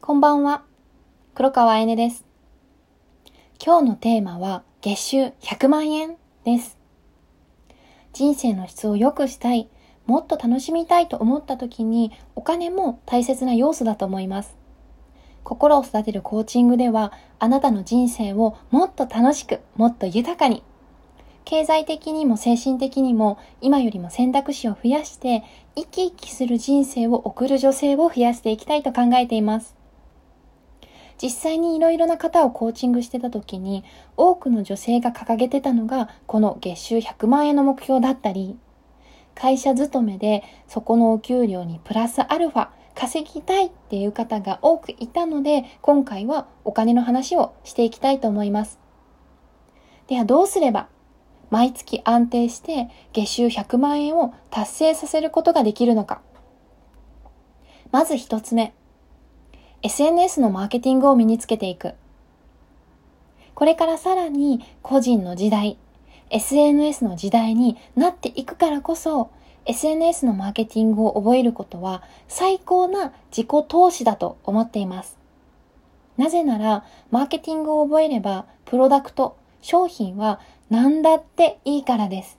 [0.00, 0.62] こんばんは。
[1.34, 2.24] 黒川あやねです。
[3.64, 6.78] 今日のテーマは月収100万円です。
[8.12, 9.68] 人生の質を良くしたい、
[10.06, 14.56] もっと楽しみたいと思った時にお金も大切な要素だと思います。
[15.42, 20.62] 心を育てるコーチングではあなたの人生をもっと楽しく、もっと豊かに
[21.44, 25.44] 経済的にも精神的にも今よりも選択肢を増やして
[25.76, 29.75] 生き生きする人生を送る女性を増やしていきたいと考えています。
[31.22, 33.84] 実際にいろいろな方をコーチングしてた時に
[34.16, 38.58] 多くの女性が掲げてたのがこの月収100万円の目標だったり
[39.34, 48.78] 会社勤めでそこのお給料にプラスアルファ稼ぎたいっていう方が多くいたので今回はお金の話をしていきたいと思います。
[50.08, 50.88] ではどうすれば
[51.50, 56.22] 毎月安定して月収100万円を達成させることができるのか。
[57.92, 58.74] まず一つ目。
[59.82, 61.94] SNS のマーケティングを身につけていく。
[63.54, 65.78] これからさらに個人の時代、
[66.30, 69.30] SNS の時代になっていくからこそ、
[69.66, 75.18] SNS のマーケティングを覚えることは最高な自己投資だと思っています。
[76.16, 82.38] なぜなら、マーケティングを覚えれば、プロダクト、商品は何だっていいからです。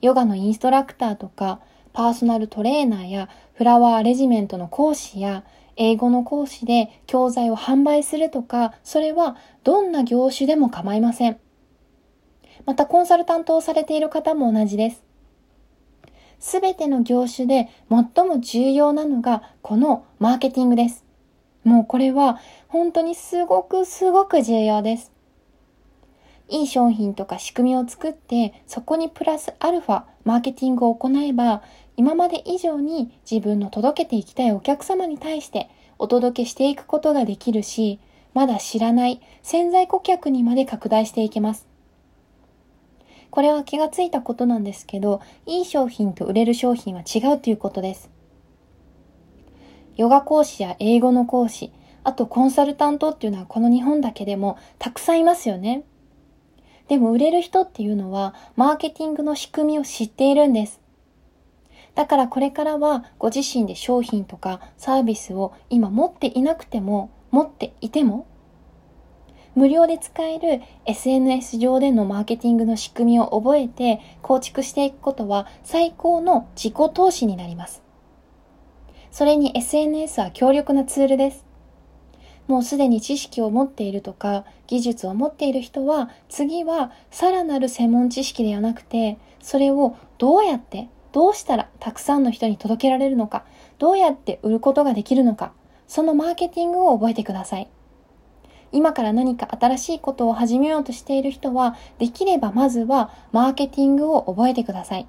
[0.00, 1.60] ヨガのインストラクターとか、
[1.92, 5.44] パーソナルトレーナーやフラワーレジメントの講師や
[5.82, 11.40] 英語の講師で教材を販売するとか、それはどんな業種でも構いません。
[12.66, 15.02] またコンサルタントをされている方も同じです。
[16.38, 21.06] すべての業種で最も重要なのがこのマーケティングです。
[21.64, 25.12] もうこれは本当にすごくすごく重要です。
[26.50, 31.62] いい商品とか仕組みを作って、そこにプラスアルファ、マーケティングを行えば、
[32.00, 38.00] 今まで以上に自分の届けていきたいお客様に対してお届けしていくことができるし、
[38.32, 41.66] まだ知らない潜在顧客にまで拡大していけます。
[43.28, 48.08] これは気がついたことなんですけど、いい商品と売れる商品は違うということです。
[49.98, 51.70] ヨガ講師や英語の講師、
[52.02, 55.84] あとコンサルタントっていうのはこの日本だけでもたくさんいますよね。
[56.88, 60.80] でも売れる人っていうのは、マーケティングの仕組みを知っているんです。
[61.94, 68.26] だからこれからはご自身で商品とかサービスを今持っていなくても、持っていても、
[69.54, 77.82] 無料で使える SNS 上でのマーケティングの仕組みを覚えて構築していくことは最高の自己投資になります。
[79.10, 81.44] それに SNS は強力なツールです。
[82.46, 93.44] もうすでに知識を持っているとか技術を持っている人は次はさらなる専門知識ではなくてそれをどうやってどうしたらたくさんの人に届けられるのか
[93.78, 95.52] どうやって売ることができるのか
[95.86, 97.70] そのマーケティングを覚えてください
[98.72, 105.08] 今から何か新しいことを始めようとしている人はできればまずはマーケティングを覚えてください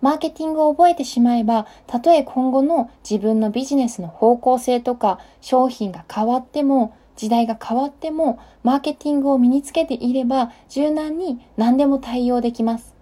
[0.00, 12.94] マーケティングを覚えてしまえば、たとえ今後の自分のビジネスの方向性とか商品が変わっても、時代が変わっても、マーケティングを身につけていれば、柔軟に何でも対応できます。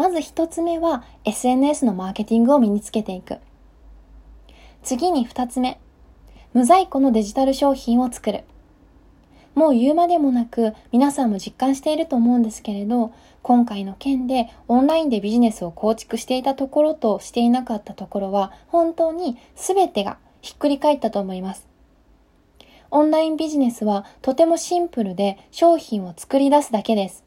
[0.00, 3.36] まず一つ目は、SNS のマーケティングを身につけていく。
[4.82, 5.78] 次に二つ目、
[6.54, 8.44] 無在庫のデジタル商品を作る。
[9.54, 13.12] もう言うまでもなく皆さんも実感していると思うんですけれど、
[13.42, 21.68] 今回の件でオンラインでビジネスを構築していたところとしていなかったところは本当に全てがひっくり返ったと思います。
[22.90, 27.22] オンラインビジネスはとてもシンプルで商品を作り出すだけです。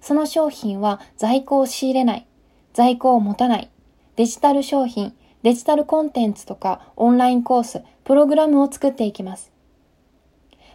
[0.00, 2.26] その商品は在庫を仕入れない、
[2.72, 3.70] 在庫を持たない、
[4.16, 9.52] デジタル商品、デジタルコンテンツとかオンラインコース、プログラムを作っていきます。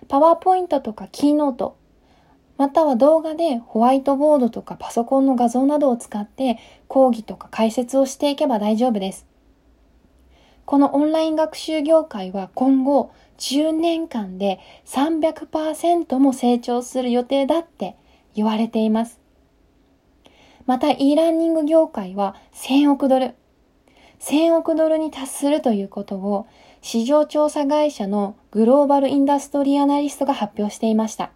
[0.08, 1.78] パワーポイントとかキーノート、
[2.58, 9.26] または動画でホワイトボードとかパソコンの画像などを使って講義とか解説をしていけば大丈夫です。
[10.66, 17.96] このオンライン学習業界は今後10年間で300%も成長する予定だって
[18.34, 19.20] 言われています。
[20.66, 23.36] また e ラーニング業界は1000億ドル、
[24.20, 26.48] 1000億ドルに達するということを
[26.82, 31.32] 市場調査会社のグローバルインダストリーアナリストが発表していました。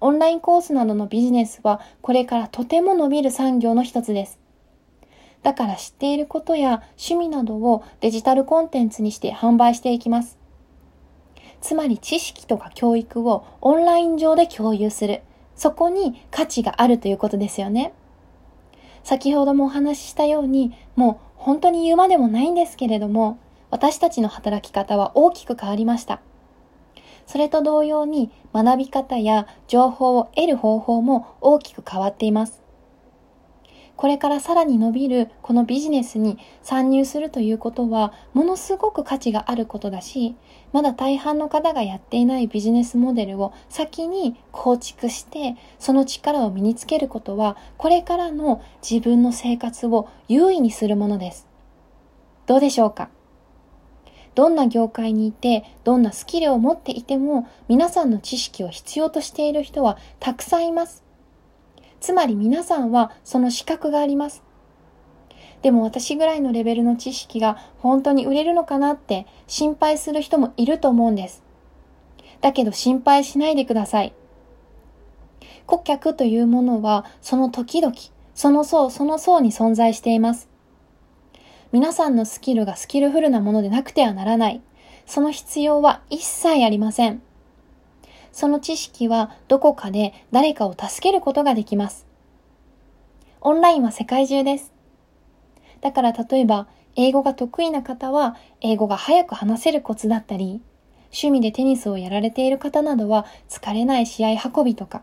[0.00, 4.38] オンラインコースなどのビジネスはこれからとても伸びる産業の一つです。
[5.42, 10.38] だから知っていることや趣味などをデジタルコンテンツにして販売していきます。
[11.60, 15.22] つまり知識とか教育をオンライン上で共有する。
[15.60, 17.92] そこに価値があるということですよね。
[19.04, 26.22] 先ほどもお話ししたように、もう本当に言うまでもないんですけれども、私たちの働き方は大きく変わりました。
[27.26, 32.62] それと同様に学び方や情報を得る方法も大きく変わっています。
[34.00, 40.36] これからさらに伸びるこのビジネスに参入するということはものすごく価値があることだし、
[40.72, 51.46] まだ大半の方がやっていないビジネスモデルを先に構築して、その力を身につけることは、これからの自分の生活を優位にするものです。
[52.46, 53.10] どうでしょうか？
[54.34, 61.04] どんな業界にいて、どんなスキルを持っていても、皆さんの知識を必要としている人はたくさんいます。
[62.00, 64.42] つまり皆さんはその資格があります。
[65.62, 71.42] でも私ぐらいのレベルの知識が本当に売れるのかなって心配する人もいると思うんです。
[72.40, 74.14] だけど心配しないでください。
[75.66, 77.94] 顧客というものはその時々、
[78.34, 80.48] その層その層に存在しています。
[81.72, 84.62] 皆さんのスキルがスキルフルなものでなくてはならない。
[85.06, 87.22] その必要は一切ありません。
[88.32, 92.06] その知識はどこかで誰かを助けることができます。
[93.40, 94.72] オンラインは世界中です。
[95.80, 96.66] だから例えば、
[96.96, 100.60] 英語が得意な方は、英語が早く話せるコツだったり、
[101.04, 105.02] 趣味でテニスをやられている方などは疲れない試合運びとか、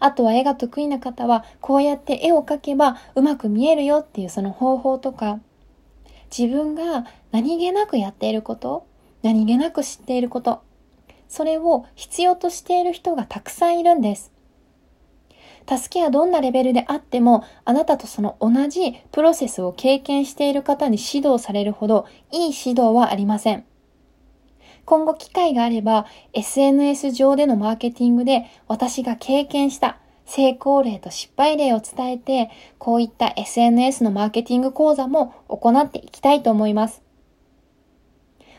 [0.00, 5.40] あとは絵が得意な方は、こうやって絵を描けばうまく見えるよっていうその方法とか、
[6.36, 8.86] 自分が何気なくやっていること、
[9.22, 10.62] 何気なく知っていること、
[11.34, 14.30] それを必要としている人がたくさんいるんです。
[15.68, 23.64] 助けはどんなレベルであっても、あなたとその同じプロセスを経験している方に指導されるほどいい指導はありません。
[24.84, 37.03] 今後機会があれば、SNS 上でのマーケティングで私が経験した成功例と失敗例を伝えて、こういった SNS のマーケティング講座も行っていきたいと思います。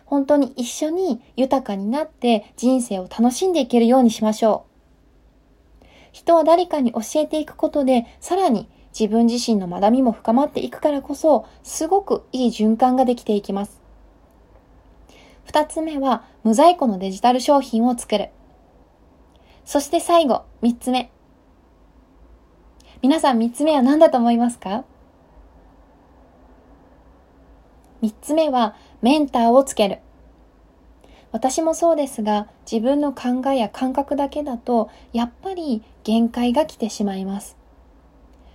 [0.06, 4.66] 本当に一緒に豊かになって人生を楽しんでいけるようにしましょ
[5.82, 5.86] う。
[6.12, 13.82] 人は誰かに教えていくことで、さらに自分自身の学びも深まっていくからこそ、すごくいい循環ができていきます。
[15.44, 18.30] 二つ目は、無在庫のデジタル商品を作る。
[19.66, 21.12] そして最後、三つ目。
[23.02, 24.86] 皆さん三つ目は何だと思いますか？
[28.06, 29.98] 三つ目は、メンターをつける。
[31.32, 37.58] 私もそうですが、自分の考えや感覚だけだと、やっぱり限界が来てしまいます。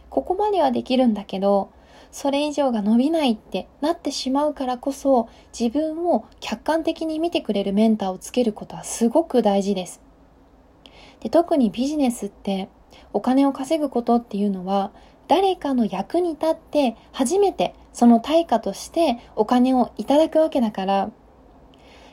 [0.08, 1.73] ここまではできるんだけど、
[2.12, 10.00] それ以上が伸びないってなってしまうからこそ、自分を客観的に見てくれるメンターをつけることはすごく大事です。
[11.19, 12.69] で特にビジネスって
[13.12, 14.93] お金を稼ぐことっていうのは
[15.29, 21.11] 誰かの役に立って初めてその対価としてお金をいただくわけだから、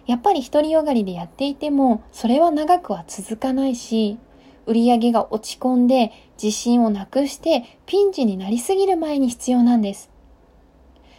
[0.05, 4.17] やっぱり独りよがりでやっていても、それは長くは続かないし、
[4.65, 10.09] 売り上げが落ち込んで自信をなくしてピンチになりすぎる前に必要なんです。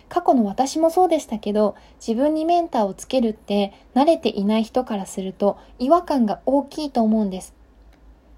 [0.09, 7.55] 過去の私もそうでしたけど、自分にメンターをつけるって慣れていない人からすると違和感が大きいと思うんです。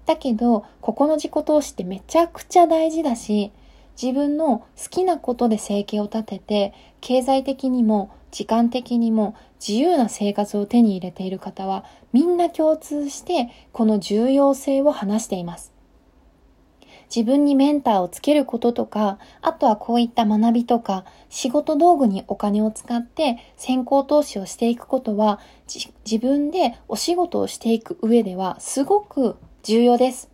[0.05, 3.53] だけど、ここの自己投資ってめちゃくちゃ大事だし、
[3.99, 15.73] 自分の好きなことで生計を立てて、経済的にも時間的にも自由な生活を手に入れている方は、みんな共通してこの重要性を話しています。
[17.13, 30.31] 自分にメンターをつけることとか、あとはこういった学びとか、仕事道具にお金を使って先行投資をしていくことは、自分でお仕事をしていく上ではすごく重要です。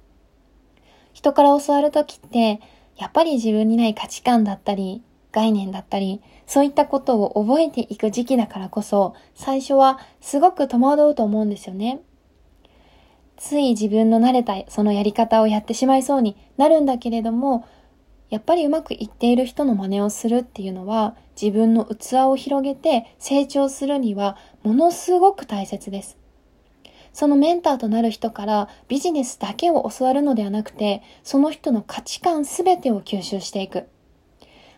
[1.14, 2.62] 人から教わるときって、
[2.98, 12.02] やっぱり自分にない価値観だったり、概念だったり、そういったことを覚えていく時期だからこそ、最初はすごく戸惑うと思うんですよね。
[13.38, 17.68] つい自分の慣れたそのやり方をやってしまいそうになるんだけれども、
[18.30, 26.18] やっぱりうまくいっている人の真似をするっていうのは、自分の器を広げて成長するにはものすごく大切です。
[27.18, 33.88] そのメンターとなる人からビジネスだけを教わるのではなくて、その人の価値観すべてを吸収していく。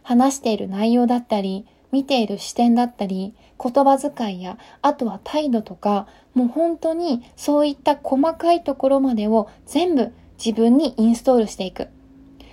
[0.03, 11.89] 話している内容だったり、見ている視点だったり、言葉遣いや、あとは態度とか、もう本当にそういった細かいところまでを全部自分にインストールしていく。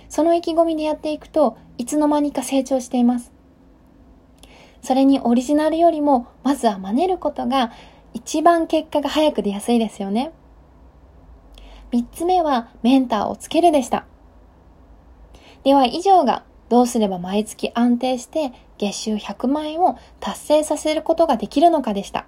[0.09, 3.31] その意気込みでやっていくといつの間にか成長しています。
[4.81, 7.71] それにオリジナルよりも、まずは真似ることが
[8.17, 10.31] 一番結果が早く出やすいですよね。
[11.91, 14.07] 三つ目はメンターをつけるでした。
[15.63, 22.25] では以上がどうすれば毎月安定して月収100万円を達成させることができるのかでした。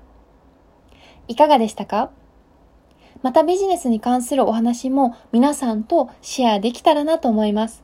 [1.28, 2.12] いかがでしたか？
[3.24, 7.84] またビジネスに関するお話も皆さんとシェアできたらなと思います。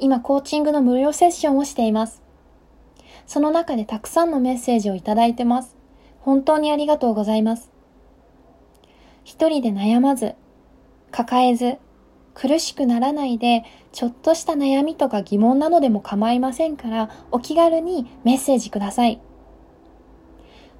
[0.00, 2.21] 今コーチングの無料セッションをしています。
[3.26, 5.76] その中でたくさんのメッセージをいただいてます。
[6.20, 7.70] 本当にありがとうございます。
[9.24, 10.34] 一人で悩まず、
[11.10, 11.78] 抱えず、
[12.34, 19.20] 苦しくならないで、ちょっとした悩みとか疑問なのでも構いませんから、お気軽にメッセージください。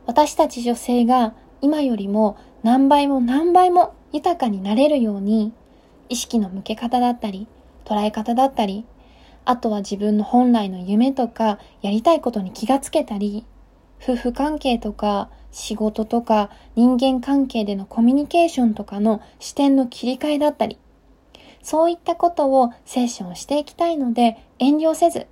[0.07, 5.53] 私たち女性が今よりも何倍も何倍も豊かになれるように、
[6.09, 7.47] 意識の向け方だったり、
[7.85, 8.85] 捉え方だったり、
[9.45, 13.45] あとは自分の本来の夢とかやりたいことに気がつけたり、
[14.03, 20.79] 夫婦関係とか仕事とか人間関係でのコミュニケーションとかの視点の切り替えだったり、
[21.63, 25.27] そういったことをセッションしていきたいので遠慮せず、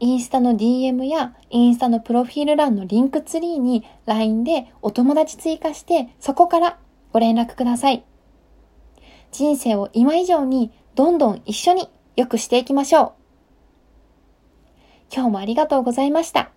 [0.00, 6.78] インスタの DM やインスタのプロフィール欄のリンクツリーに LINE でお友達追加してそこから
[7.12, 8.02] ご連絡ください。
[9.30, 11.88] 人生を今以上にどんどん一緒に
[12.20, 13.12] 良くしていきましょう。
[15.12, 16.50] 今日もありがとうございました。